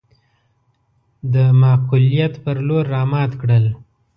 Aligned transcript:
د 1.33 1.35
معقوليت 1.61 2.33
پر 2.43 2.57
لور 2.67 2.83
رامات 2.95 3.31
کړل. 3.41 3.65